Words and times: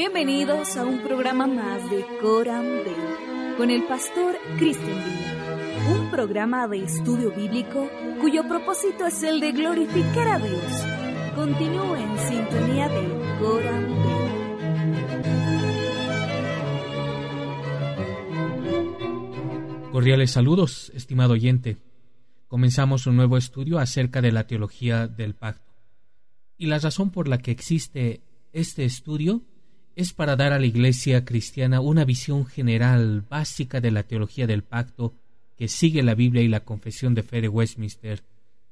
Bienvenidos 0.00 0.78
a 0.78 0.86
un 0.86 1.02
programa 1.02 1.46
más 1.46 1.90
de 1.90 2.06
Coram 2.22 2.64
Deo 2.64 3.56
con 3.58 3.68
el 3.68 3.82
pastor 3.84 4.34
Cristian 4.56 4.96
Villa, 4.96 5.94
un 5.94 6.10
programa 6.10 6.66
de 6.68 6.84
estudio 6.84 7.30
bíblico 7.32 7.86
cuyo 8.18 8.48
propósito 8.48 9.04
es 9.04 9.22
el 9.22 9.40
de 9.40 9.52
glorificar 9.52 10.26
a 10.26 10.38
Dios. 10.38 10.72
Continúe 11.34 11.96
en 11.96 12.18
sintonía 12.18 12.88
de 12.88 13.08
Coram 13.42 13.88
Deo. 19.82 19.92
Cordiales 19.92 20.30
saludos, 20.30 20.90
estimado 20.94 21.34
oyente. 21.34 21.76
Comenzamos 22.48 23.06
un 23.06 23.16
nuevo 23.16 23.36
estudio 23.36 23.78
acerca 23.78 24.22
de 24.22 24.32
la 24.32 24.46
teología 24.46 25.08
del 25.08 25.34
pacto. 25.34 25.74
Y 26.56 26.68
la 26.68 26.78
razón 26.78 27.10
por 27.10 27.28
la 27.28 27.36
que 27.36 27.50
existe 27.50 28.22
este 28.54 28.86
estudio 28.86 29.42
es 30.00 30.12
para 30.14 30.34
dar 30.34 30.54
a 30.54 30.58
la 30.58 30.64
Iglesia 30.64 31.26
cristiana 31.26 31.80
una 31.80 32.06
visión 32.06 32.46
general 32.46 33.22
básica 33.28 33.82
de 33.82 33.90
la 33.90 34.02
teología 34.02 34.46
del 34.46 34.62
pacto 34.62 35.12
que 35.58 35.68
sigue 35.68 36.02
la 36.02 36.14
Biblia 36.14 36.40
y 36.42 36.48
la 36.48 36.64
Confesión 36.64 37.14
de 37.14 37.22
Fe 37.22 37.42
de 37.42 37.48
Westminster 37.48 38.22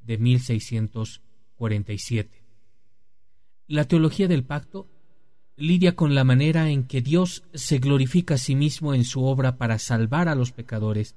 de 0.00 0.16
1647. 0.16 2.42
La 3.66 3.84
teología 3.84 4.26
del 4.26 4.44
pacto 4.44 4.88
lidia 5.56 5.94
con 5.94 6.14
la 6.14 6.24
manera 6.24 6.70
en 6.70 6.84
que 6.84 7.02
Dios 7.02 7.44
se 7.52 7.78
glorifica 7.78 8.36
a 8.36 8.38
sí 8.38 8.54
mismo 8.54 8.94
en 8.94 9.04
su 9.04 9.22
obra 9.22 9.58
para 9.58 9.78
salvar 9.78 10.28
a 10.28 10.34
los 10.34 10.52
pecadores 10.52 11.14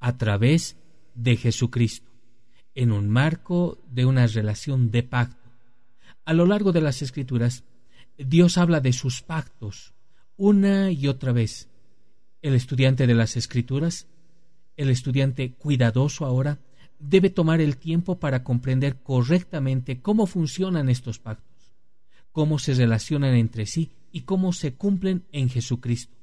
a 0.00 0.18
través 0.18 0.76
de 1.14 1.36
Jesucristo, 1.36 2.10
en 2.74 2.90
un 2.90 3.08
marco 3.08 3.78
de 3.88 4.06
una 4.06 4.26
relación 4.26 4.90
de 4.90 5.04
pacto. 5.04 5.52
A 6.24 6.32
lo 6.32 6.46
largo 6.46 6.72
de 6.72 6.80
las 6.80 7.00
Escrituras, 7.00 7.62
Dios 8.18 8.58
habla 8.58 8.80
de 8.80 8.92
sus 8.92 9.22
pactos 9.22 9.94
una 10.36 10.90
y 10.90 11.08
otra 11.08 11.32
vez. 11.32 11.68
El 12.40 12.54
estudiante 12.54 13.06
de 13.06 13.14
las 13.14 13.36
escrituras, 13.36 14.08
el 14.76 14.90
estudiante 14.90 15.52
cuidadoso 15.52 16.24
ahora, 16.24 16.58
debe 16.98 17.30
tomar 17.30 17.60
el 17.60 17.76
tiempo 17.76 18.18
para 18.18 18.42
comprender 18.42 18.96
correctamente 19.02 20.00
cómo 20.00 20.26
funcionan 20.26 20.88
estos 20.88 21.18
pactos, 21.18 21.74
cómo 22.32 22.58
se 22.58 22.74
relacionan 22.74 23.34
entre 23.34 23.66
sí 23.66 23.90
y 24.10 24.22
cómo 24.22 24.52
se 24.52 24.74
cumplen 24.74 25.24
en 25.32 25.48
Jesucristo. 25.48 26.16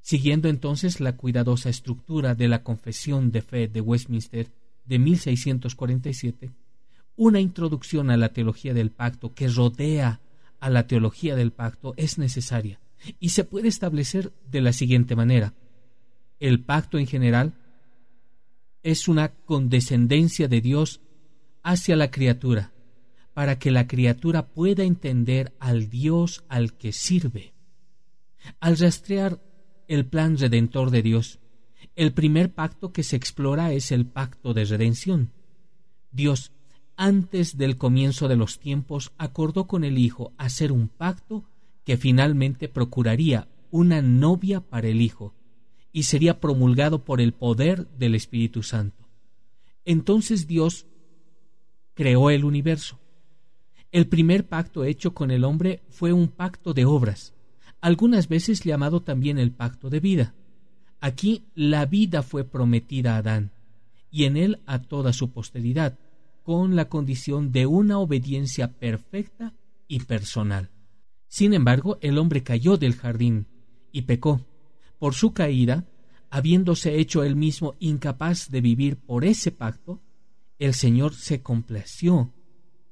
Siguiendo 0.00 0.48
entonces 0.48 1.00
la 1.00 1.16
cuidadosa 1.16 1.68
estructura 1.68 2.34
de 2.34 2.48
la 2.48 2.62
Confesión 2.62 3.30
de 3.30 3.42
Fe 3.42 3.68
de 3.68 3.80
Westminster 3.80 4.50
de 4.84 4.98
1647, 4.98 6.50
una 7.16 7.40
introducción 7.40 8.10
a 8.10 8.16
la 8.16 8.32
teología 8.32 8.72
del 8.72 8.90
pacto 8.90 9.34
que 9.34 9.48
rodea 9.48 10.20
a 10.60 10.70
la 10.70 10.86
teología 10.86 11.36
del 11.36 11.52
pacto 11.52 11.94
es 11.96 12.18
necesaria 12.18 12.80
y 13.20 13.30
se 13.30 13.44
puede 13.44 13.68
establecer 13.68 14.32
de 14.50 14.60
la 14.60 14.72
siguiente 14.72 15.16
manera. 15.16 15.54
El 16.40 16.64
pacto 16.64 16.98
en 16.98 17.06
general 17.06 17.54
es 18.82 19.08
una 19.08 19.28
condescendencia 19.28 20.48
de 20.48 20.60
Dios 20.60 21.00
hacia 21.62 21.96
la 21.96 22.10
criatura, 22.10 22.72
para 23.34 23.58
que 23.58 23.70
la 23.70 23.86
criatura 23.86 24.48
pueda 24.48 24.84
entender 24.84 25.54
al 25.58 25.90
Dios 25.90 26.44
al 26.48 26.76
que 26.76 26.92
sirve. 26.92 27.52
Al 28.60 28.78
rastrear 28.78 29.40
el 29.86 30.06
plan 30.06 30.38
redentor 30.38 30.90
de 30.90 31.02
Dios, 31.02 31.38
el 31.96 32.12
primer 32.12 32.52
pacto 32.52 32.92
que 32.92 33.02
se 33.02 33.16
explora 33.16 33.72
es 33.72 33.92
el 33.92 34.06
pacto 34.06 34.54
de 34.54 34.64
redención. 34.64 35.32
Dios 36.10 36.52
antes 36.98 37.56
del 37.56 37.78
comienzo 37.78 38.26
de 38.26 38.34
los 38.36 38.58
tiempos, 38.58 39.12
acordó 39.18 39.68
con 39.68 39.84
el 39.84 39.98
Hijo 39.98 40.32
hacer 40.36 40.72
un 40.72 40.88
pacto 40.88 41.44
que 41.84 41.96
finalmente 41.96 42.68
procuraría 42.68 43.48
una 43.70 44.02
novia 44.02 44.60
para 44.60 44.88
el 44.88 45.00
Hijo 45.00 45.32
y 45.92 46.02
sería 46.02 46.40
promulgado 46.40 47.04
por 47.04 47.20
el 47.20 47.32
poder 47.32 47.86
del 47.96 48.16
Espíritu 48.16 48.64
Santo. 48.64 49.08
Entonces 49.84 50.48
Dios 50.48 50.86
creó 51.94 52.30
el 52.30 52.44
universo. 52.44 52.98
El 53.92 54.08
primer 54.08 54.48
pacto 54.48 54.82
hecho 54.82 55.14
con 55.14 55.30
el 55.30 55.44
hombre 55.44 55.82
fue 55.88 56.12
un 56.12 56.26
pacto 56.26 56.74
de 56.74 56.84
obras, 56.84 57.32
algunas 57.80 58.26
veces 58.28 58.60
llamado 58.64 59.02
también 59.02 59.38
el 59.38 59.52
pacto 59.52 59.88
de 59.88 60.00
vida. 60.00 60.34
Aquí 61.00 61.44
la 61.54 61.86
vida 61.86 62.24
fue 62.24 62.42
prometida 62.42 63.14
a 63.14 63.18
Adán, 63.18 63.52
y 64.10 64.24
en 64.24 64.36
él 64.36 64.58
a 64.66 64.82
toda 64.82 65.12
su 65.12 65.30
posteridad, 65.30 65.96
con 66.48 66.76
la 66.76 66.88
condición 66.88 67.52
de 67.52 67.66
una 67.66 67.98
obediencia 67.98 68.72
perfecta 68.72 69.52
y 69.86 70.00
personal. 70.00 70.70
Sin 71.26 71.52
embargo, 71.52 71.98
el 72.00 72.16
hombre 72.16 72.42
cayó 72.42 72.78
del 72.78 72.94
jardín 72.94 73.48
y 73.92 74.00
pecó. 74.00 74.40
Por 74.98 75.12
su 75.12 75.34
caída, 75.34 75.84
habiéndose 76.30 76.98
hecho 76.98 77.22
él 77.22 77.36
mismo 77.36 77.74
incapaz 77.80 78.50
de 78.50 78.62
vivir 78.62 78.96
por 78.96 79.26
ese 79.26 79.52
pacto, 79.52 80.00
el 80.58 80.72
Señor 80.72 81.12
se 81.12 81.42
complació 81.42 82.32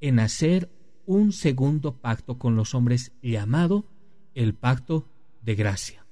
en 0.01 0.19
hacer 0.21 0.71
un 1.07 1.33
segundo 1.33 1.97
pacto 1.97 2.39
con 2.39 2.57
los 2.57 2.75
hombres 2.75 3.13
llamado 3.23 3.87
el 4.35 4.53
pacto 4.53 5.09
de 5.41 5.55
gracia. 5.55 6.07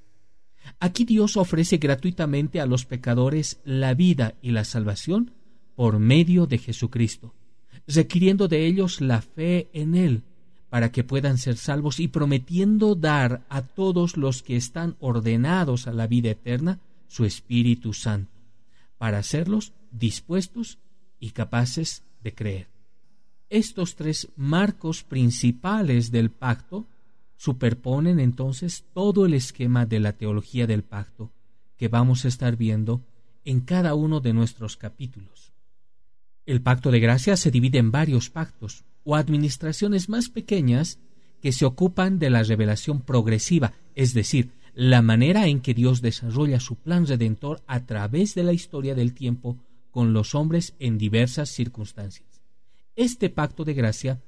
Aquí 0.80 1.04
Dios 1.04 1.36
ofrece 1.36 1.76
gratuitamente 1.76 2.62
a 2.62 2.64
los 2.64 2.86
pecadores 2.86 3.60
la 3.64 3.92
vida 3.92 4.34
y 4.40 4.52
la 4.52 4.64
salvación 4.64 5.34
por 5.76 5.98
medio 5.98 6.46
de 6.46 6.58
Jesucristo, 6.58 7.34
requiriendo 7.86 8.48
de 8.48 8.66
ellos 8.66 9.00
la 9.00 9.20
fe 9.20 9.68
en 9.72 9.94
Él, 9.94 10.22
para 10.70 10.90
que 10.90 11.04
puedan 11.04 11.38
ser 11.38 11.56
salvos 11.56 12.00
y 12.00 12.08
prometiendo 12.08 12.94
dar 12.94 13.44
a 13.48 13.62
todos 13.62 14.16
los 14.16 14.42
que 14.42 14.56
están 14.56 14.96
ordenados 14.98 15.86
a 15.86 15.92
la 15.92 16.06
vida 16.06 16.30
eterna 16.30 16.80
su 17.06 17.24
Espíritu 17.24 17.92
Santo, 17.92 18.32
para 18.98 19.18
hacerlos 19.18 19.72
dispuestos 19.92 20.78
y 21.20 21.30
capaces 21.30 22.02
de 22.22 22.34
creer. 22.34 22.68
Estos 23.50 23.94
tres 23.94 24.28
marcos 24.36 25.04
principales 25.04 26.10
del 26.10 26.30
pacto 26.30 26.86
superponen 27.36 28.18
entonces 28.18 28.84
todo 28.94 29.26
el 29.26 29.34
esquema 29.34 29.86
de 29.86 30.00
la 30.00 30.12
teología 30.12 30.66
del 30.66 30.82
pacto 30.82 31.30
que 31.76 31.88
vamos 31.88 32.24
a 32.24 32.28
estar 32.28 32.56
viendo 32.56 33.00
en 33.44 33.60
cada 33.60 33.94
uno 33.94 34.20
de 34.20 34.32
nuestros 34.32 34.76
capítulos. 34.76 35.53
El 36.46 36.60
pacto 36.60 36.90
de 36.90 37.00
gracia 37.00 37.36
se 37.36 37.50
divide 37.50 37.78
en 37.78 37.90
varios 37.90 38.28
pactos 38.28 38.84
o 39.04 39.16
administraciones 39.16 40.08
más 40.08 40.28
pequeñas 40.28 40.98
que 41.40 41.52
se 41.52 41.64
ocupan 41.64 42.18
de 42.18 42.30
la 42.30 42.42
revelación 42.42 43.00
progresiva, 43.02 43.72
es 43.94 44.14
decir, 44.14 44.50
la 44.74 45.02
manera 45.02 45.46
en 45.46 45.60
que 45.60 45.72
Dios 45.72 46.02
desarrolla 46.02 46.60
su 46.60 46.76
plan 46.76 47.06
redentor 47.06 47.62
a 47.66 47.86
través 47.86 48.34
de 48.34 48.42
la 48.42 48.52
historia 48.52 48.94
del 48.94 49.14
tiempo 49.14 49.58
con 49.90 50.12
los 50.12 50.34
hombres 50.34 50.74
en 50.78 50.98
diversas 50.98 51.50
circunstancias. 51.50 52.42
Este 52.96 53.30
pacto 53.30 53.64
de 53.64 53.74
gracia 53.74 54.20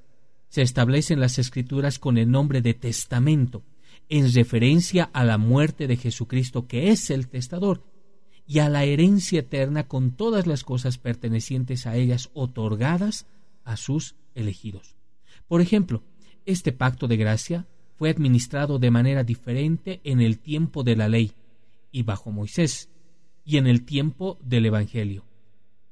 se 0.48 0.62
establece 0.62 1.14
en 1.14 1.20
las 1.20 1.38
Escrituras 1.38 1.98
con 1.98 2.16
el 2.16 2.30
nombre 2.30 2.62
de 2.62 2.74
testamento, 2.74 3.64
en 4.08 4.32
referencia 4.32 5.10
a 5.12 5.24
la 5.24 5.38
muerte 5.38 5.86
de 5.86 5.96
Jesucristo, 5.96 6.66
que 6.66 6.90
es 6.90 7.10
el 7.10 7.28
testador, 7.28 7.82
y 8.46 8.60
a 8.60 8.68
la 8.68 8.84
herencia 8.84 9.40
eterna 9.40 9.88
con 9.88 10.12
todas 10.12 10.46
las 10.46 10.62
cosas 10.64 10.98
pertenecientes 10.98 11.86
a 11.86 11.96
ellas 11.96 12.30
otorgadas 12.34 13.26
a 13.64 13.76
sus 13.76 14.14
elegidos. 14.34 14.94
Por 15.48 15.60
ejemplo, 15.60 16.02
este 16.44 16.72
pacto 16.72 17.08
de 17.08 17.16
gracia 17.16 17.66
fue 17.96 18.10
administrado 18.10 18.78
de 18.78 18.90
manera 18.90 19.24
diferente 19.24 20.00
en 20.04 20.20
el 20.20 20.38
tiempo 20.38 20.84
de 20.84 20.96
la 20.96 21.08
ley 21.08 21.32
y 21.90 22.02
bajo 22.02 22.30
Moisés, 22.30 22.90
y 23.44 23.56
en 23.56 23.66
el 23.66 23.84
tiempo 23.84 24.38
del 24.42 24.66
Evangelio. 24.66 25.24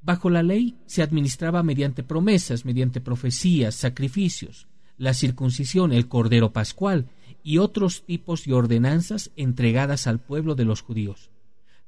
Bajo 0.03 0.29
la 0.29 0.43
ley 0.43 0.77
se 0.87 1.03
administraba 1.03 1.63
mediante 1.63 2.03
promesas, 2.03 2.65
mediante 2.65 3.01
profecías, 3.01 3.75
sacrificios, 3.75 4.67
la 4.99 5.15
circuncisión, 5.15 5.93
el 5.93 6.09
cordero 6.09 6.53
pascual 6.53 7.07
y 7.43 7.59
otros 7.59 8.05
tipos 8.05 8.45
de 8.45 8.53
ordenanzas 8.53 9.31
entregadas 9.37 10.07
al 10.07 10.21
pueblo 10.21 10.55
de 10.55 10.65
los 10.65 10.83
judíos. 10.83 11.31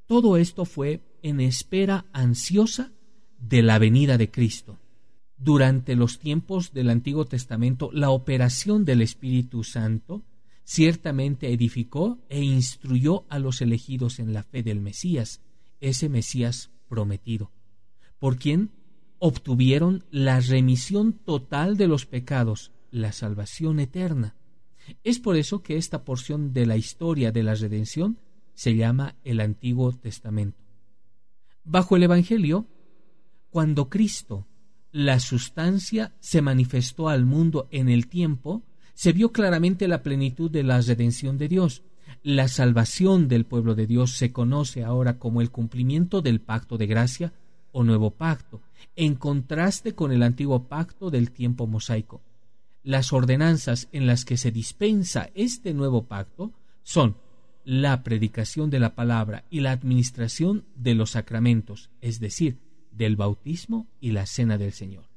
Todo 0.07 0.37
esto 0.37 0.63
fue 0.63 1.01
en 1.21 1.41
espera 1.41 2.05
ansiosa 2.13 2.93
de 3.37 3.61
la 3.61 3.77
venida 3.77 4.17
de 4.17 4.31
Cristo. 4.31 4.79
Durante 5.37 5.95
los 5.95 6.17
tiempos 6.17 6.73
del 6.73 6.89
Antiguo 6.89 7.25
Testamento, 7.25 7.89
la 7.91 8.09
operación 8.09 8.85
del 8.85 9.01
Espíritu 9.01 9.63
Santo 9.65 10.23
ciertamente 10.63 11.51
edificó 11.51 12.19
e 12.29 12.41
instruyó 12.41 13.25
a 13.29 13.37
los 13.37 13.61
elegidos 13.61 14.19
en 14.19 14.33
la 14.33 14.43
fe 14.43 14.63
del 14.63 14.79
Mesías, 14.79 15.41
ese 15.81 16.09
Mesías 16.09 16.71
prometido, 16.87 17.51
por 18.17 18.37
quien 18.37 18.71
obtuvieron 19.19 20.05
la 20.09 20.39
remisión 20.39 21.13
total 21.13 21.75
de 21.75 21.87
los 21.87 22.05
pecados, 22.05 22.71
la 22.91 23.11
salvación 23.11 23.79
eterna. 23.79 24.35
Es 25.03 25.19
por 25.19 25.35
eso 25.35 25.61
que 25.61 25.75
esta 25.75 26.05
porción 26.05 26.53
de 26.53 26.65
la 26.65 26.77
historia 26.77 27.31
de 27.31 27.43
la 27.43 27.55
redención 27.55 28.19
se 28.57 28.75
llama 28.75 29.15
el 29.23 29.39
Antiguo 29.39 29.91
Testamento. 29.91 30.57
Bajo 31.63 31.95
el 31.95 32.01
Evangelio, 32.01 32.65
cuando 33.51 33.87
Cristo, 33.87 34.47
la 34.91 35.19
sustancia, 35.19 36.15
se 36.19 36.41
manifestó 36.41 37.07
al 37.07 37.23
mundo 37.23 37.67
en 37.69 37.87
el 37.87 38.07
tiempo, 38.07 38.63
se 38.95 39.13
vio 39.13 39.31
claramente 39.31 39.87
la 39.87 40.01
plenitud 40.01 40.49
de 40.49 40.63
la 40.63 40.81
redención 40.81 41.37
de 41.37 41.49
Dios. 41.49 41.83
La 42.23 42.47
salvación 42.47 43.27
del 43.27 43.45
pueblo 43.45 43.75
de 43.75 43.85
Dios 43.85 44.13
se 44.13 44.31
conoce 44.31 44.83
ahora 44.83 45.19
como 45.19 45.41
el 45.41 45.51
cumplimiento 45.51 46.23
del 46.23 46.41
pacto 46.41 46.79
de 46.79 46.87
gracia 46.87 47.33
o 47.71 47.83
nuevo 47.83 48.09
pacto, 48.09 48.63
en 48.95 49.13
contraste 49.13 49.93
con 49.93 50.11
el 50.11 50.23
antiguo 50.23 50.67
pacto 50.67 51.11
del 51.11 51.29
tiempo 51.29 51.67
mosaico. 51.67 52.23
Las 52.81 53.13
ordenanzas 53.13 53.87
en 53.91 54.07
las 54.07 54.25
que 54.25 54.35
se 54.35 54.49
dispensa 54.49 55.29
este 55.35 55.75
nuevo 55.75 56.07
pacto 56.07 56.53
son 56.81 57.17
la 57.67 58.01
predicación 58.01 58.69
de 58.69 58.79
la 58.79 58.95
palabra 58.95 59.43
y 59.49 59.59
la 59.59 59.73
administración 59.73 60.63
de 60.77 60.95
los 60.95 61.11
sacramentos, 61.11 61.89
es 61.99 62.21
decir, 62.21 62.59
del 62.93 63.17
bautismo 63.17 63.87
y 63.99 64.11
la 64.11 64.25
cena 64.25 64.57
del 64.57 64.71
Señor. 64.71 65.09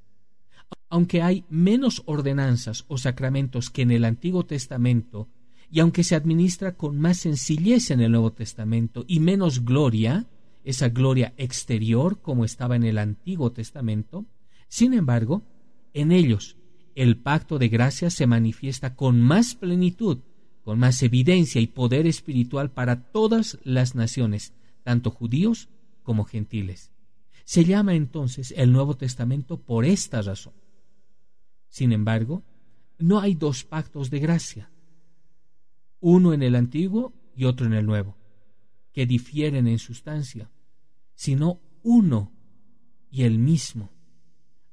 Aunque 0.89 1.23
hay 1.23 1.45
menos 1.49 2.03
ordenanzas 2.07 2.87
o 2.89 2.99
sacramentos 2.99 3.71
que 3.71 3.83
en 3.83 3.93
el 3.93 4.05
Antiguo 4.05 4.47
Testamento, 4.47 5.29
y 5.71 5.79
aunque 5.79 6.03
se 6.03 6.17
administra 6.17 6.75
con 6.75 6.99
más 6.99 7.19
sencillez 7.19 7.93
en 7.93 8.01
el 8.01 8.11
Nuevo 8.11 8.33
Testamento 8.33 9.05
y 9.07 9.21
menos 9.21 9.65
gloria, 9.65 10.27
esa 10.65 10.89
gloria 10.89 11.33
exterior 11.37 12.21
como 12.21 12.45
estaba 12.45 12.75
en 12.75 12.83
el 12.83 12.99
Antiguo 12.99 13.53
Testamento, 13.53 14.27
sin 14.67 14.93
embargo, 14.95 15.45
en 15.95 16.11
ellos 16.11 16.57
el 16.97 17.17
pacto 17.17 17.61
de 17.61 17.69
gracia 17.69 18.11
se 18.11 18.27
manifiesta 18.27 18.97
con 18.97 19.21
más 19.21 19.55
plenitud, 19.55 20.19
con 20.71 20.79
más 20.79 21.03
evidencia 21.03 21.61
y 21.61 21.67
poder 21.67 22.07
espiritual 22.07 22.71
para 22.71 23.11
todas 23.11 23.59
las 23.65 23.97
naciones, 23.97 24.53
tanto 24.85 25.11
judíos 25.11 25.69
como 26.05 26.23
gentiles. 26.23 26.93
Se 27.43 27.65
llama 27.65 27.97
entonces 27.97 28.55
el 28.57 28.71
Nuevo 28.71 28.97
Testamento 28.97 29.57
por 29.57 29.85
esta 29.85 30.23
razón. 30.23 30.53
Sin 31.71 31.91
embargo, 31.91 32.45
no 33.01 33.19
hay 33.19 33.35
dos 33.35 33.65
pactos 33.65 34.11
de 34.11 34.21
gracia, 34.21 34.71
uno 35.99 36.33
en 36.33 36.45
el 36.45 36.55
Antiguo 36.55 37.13
y 37.35 37.47
otro 37.47 37.67
en 37.67 37.73
el 37.73 37.85
Nuevo 37.85 38.17
que 38.93 39.07
difieren 39.07 39.67
en 39.67 39.81
sustancia, 39.81 40.53
sino 41.17 41.59
uno 41.83 42.31
y 43.11 43.25
el 43.25 43.41
mismo, 43.41 43.91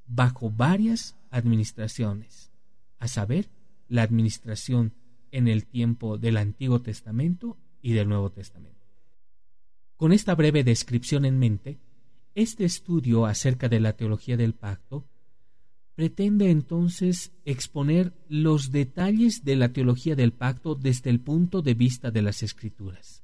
bajo 0.06 0.52
varias 0.52 1.16
administraciones, 1.32 2.52
a 3.00 3.08
saber, 3.08 3.50
la 3.88 4.04
administración 4.04 4.94
en 5.32 5.48
el 5.48 5.66
tiempo 5.66 6.18
del 6.18 6.38
Antiguo 6.38 6.82
Testamento 6.82 7.58
y 7.82 7.94
del 7.94 8.10
Nuevo 8.10 8.32
Testamento. 8.32 8.86
Con 9.96 10.14
esta 10.14 10.36
breve 10.36 10.64
descripción 10.64 11.26
en 11.26 11.40
mente, 11.40 11.80
este 12.36 12.66
estudio 12.66 13.26
acerca 13.26 13.68
de 13.70 13.80
la 13.80 13.94
teología 13.94 14.38
del 14.38 14.54
pacto 14.54 15.06
pretende 15.96 16.52
entonces 16.52 17.32
exponer 17.46 18.14
los 18.30 18.72
detalles 18.72 19.44
de 19.44 19.56
la 19.56 19.74
teología 19.74 20.16
del 20.16 20.34
pacto 20.34 20.76
desde 20.76 21.10
el 21.10 21.20
punto 21.20 21.62
de 21.62 21.74
vista 21.74 22.12
de 22.12 22.22
las 22.22 22.44
escrituras 22.44 23.24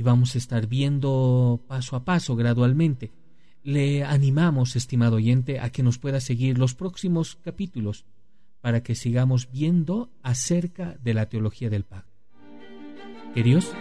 y 0.00 0.02
vamos 0.02 0.34
a 0.34 0.38
estar 0.38 0.66
viendo 0.66 1.62
paso 1.68 1.94
a 1.94 2.06
paso, 2.06 2.34
gradualmente. 2.34 3.12
Le 3.62 4.02
animamos, 4.02 4.74
estimado 4.74 5.16
oyente, 5.16 5.60
a 5.60 5.68
que 5.68 5.82
nos 5.82 5.98
pueda 5.98 6.20
seguir 6.20 6.56
los 6.56 6.74
próximos 6.74 7.36
capítulos 7.42 8.06
para 8.60 8.82
que 8.82 8.94
sigamos 8.94 9.50
viendo 9.50 10.10
acerca 10.22 10.96
de 11.02 11.14
la 11.14 11.28
teología 11.28 11.70
del 11.70 11.84
pacto. 11.84 12.10
Que 13.34 13.42
Dios 13.42 13.72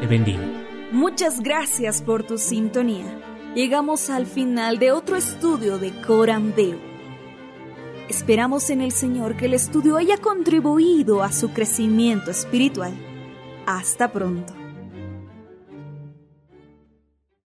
te 0.00 0.06
bendiga. 0.06 0.46
Muchas 0.92 1.40
gracias 1.40 2.02
por 2.02 2.24
tu 2.24 2.38
sintonía. 2.38 3.20
Llegamos 3.54 4.10
al 4.10 4.26
final 4.26 4.78
de 4.78 4.92
otro 4.92 5.16
estudio 5.16 5.78
de 5.78 5.92
Coram 6.02 6.54
Deo. 6.54 6.78
Esperamos 8.08 8.70
en 8.70 8.80
el 8.80 8.92
Señor 8.92 9.36
que 9.36 9.46
el 9.46 9.54
estudio 9.54 9.96
haya 9.96 10.16
contribuido 10.16 11.22
a 11.22 11.30
su 11.30 11.52
crecimiento 11.52 12.30
espiritual. 12.30 12.94
Hasta 13.66 14.12
pronto. 14.12 14.54